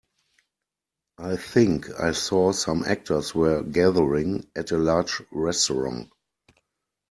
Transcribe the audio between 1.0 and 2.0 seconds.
I think